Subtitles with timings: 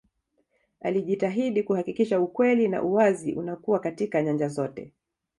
[0.81, 4.93] alijitahidi kuhakikisha ukweli na uwazi unakuwa katika nyanja zote